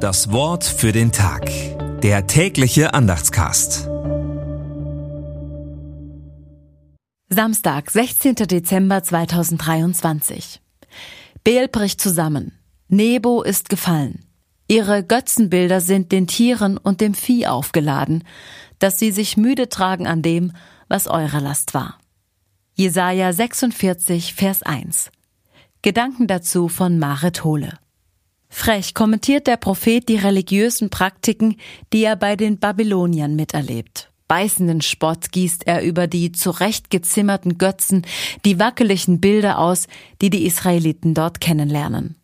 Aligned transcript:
Das 0.00 0.32
Wort 0.32 0.64
für 0.64 0.92
den 0.92 1.12
Tag. 1.12 1.50
Der 2.00 2.26
tägliche 2.26 2.94
Andachtscast. 2.94 3.86
Samstag, 7.28 7.90
16. 7.90 8.34
Dezember 8.36 9.02
2023. 9.02 10.62
Beel 11.44 11.68
bricht 11.68 12.00
zusammen. 12.00 12.58
Nebo 12.88 13.42
ist 13.42 13.68
gefallen. 13.68 14.24
Ihre 14.68 15.04
Götzenbilder 15.04 15.82
sind 15.82 16.12
den 16.12 16.26
Tieren 16.26 16.78
und 16.78 17.02
dem 17.02 17.12
Vieh 17.12 17.46
aufgeladen, 17.46 18.24
dass 18.78 18.98
sie 18.98 19.12
sich 19.12 19.36
müde 19.36 19.68
tragen 19.68 20.06
an 20.06 20.22
dem, 20.22 20.52
was 20.88 21.08
eure 21.08 21.40
Last 21.40 21.74
war. 21.74 21.98
Jesaja 22.72 23.34
46, 23.34 24.32
Vers 24.32 24.62
1. 24.62 25.10
Gedanken 25.82 26.26
dazu 26.26 26.68
von 26.68 26.98
Marit 26.98 27.44
Hohle. 27.44 27.74
Frech 28.50 28.94
kommentiert 28.94 29.46
der 29.46 29.56
Prophet 29.56 30.08
die 30.08 30.16
religiösen 30.16 30.90
Praktiken, 30.90 31.56
die 31.92 32.04
er 32.04 32.16
bei 32.16 32.36
den 32.36 32.58
Babyloniern 32.58 33.36
miterlebt. 33.36 34.10
Beißenden 34.28 34.82
Spott 34.82 35.32
gießt 35.32 35.66
er 35.66 35.82
über 35.82 36.06
die 36.06 36.32
zurechtgezimmerten 36.32 37.58
Götzen, 37.58 38.06
die 38.44 38.58
wackeligen 38.58 39.20
Bilder 39.20 39.58
aus, 39.58 39.86
die 40.20 40.30
die 40.30 40.46
Israeliten 40.46 41.14
dort 41.14 41.40
kennenlernen. 41.40 42.16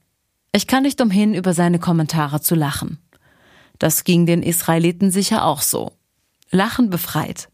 Ich 0.53 0.67
kann 0.67 0.83
nicht 0.83 1.01
umhin, 1.01 1.35
über 1.35 1.55
seine 1.55 1.79
Kommentare 1.79 2.41
zu 2.41 2.55
lachen. 2.55 2.99
Das 3.79 4.05
ging 4.05 4.27
den 4.27 4.43
Israeliten 4.43 5.11
sicher 5.11 5.45
auch 5.45 5.63
so. 5.63 5.93
Lachen 6.51 6.91
befreit. 6.91 7.49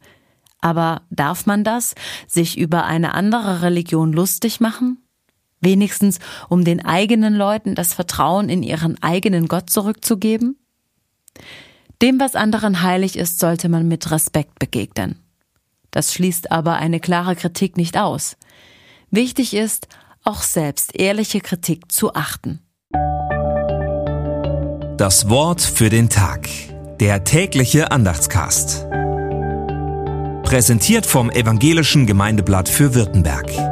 Aber 0.60 1.02
darf 1.10 1.46
man 1.46 1.64
das, 1.64 1.94
sich 2.26 2.56
über 2.56 2.84
eine 2.84 3.14
andere 3.14 3.62
Religion 3.62 4.12
lustig 4.12 4.60
machen? 4.60 5.01
Wenigstens, 5.62 6.18
um 6.48 6.64
den 6.64 6.84
eigenen 6.84 7.34
Leuten 7.34 7.74
das 7.74 7.94
Vertrauen 7.94 8.50
in 8.50 8.62
ihren 8.62 9.00
eigenen 9.02 9.46
Gott 9.48 9.70
zurückzugeben? 9.70 10.58
Dem, 12.02 12.18
was 12.18 12.34
anderen 12.34 12.82
heilig 12.82 13.16
ist, 13.16 13.38
sollte 13.38 13.68
man 13.68 13.86
mit 13.86 14.10
Respekt 14.10 14.58
begegnen. 14.58 15.20
Das 15.92 16.12
schließt 16.12 16.50
aber 16.50 16.76
eine 16.76 16.98
klare 16.98 17.36
Kritik 17.36 17.76
nicht 17.76 17.96
aus. 17.96 18.36
Wichtig 19.10 19.54
ist, 19.54 19.86
auch 20.24 20.42
selbst 20.42 20.96
ehrliche 20.98 21.40
Kritik 21.40 21.92
zu 21.92 22.14
achten. 22.14 22.60
Das 24.96 25.28
Wort 25.28 25.60
für 25.60 25.90
den 25.90 26.08
Tag. 26.08 26.48
Der 26.98 27.22
tägliche 27.24 27.92
Andachtscast. 27.92 28.86
Präsentiert 30.42 31.06
vom 31.06 31.30
Evangelischen 31.30 32.06
Gemeindeblatt 32.06 32.68
für 32.68 32.94
Württemberg. 32.94 33.71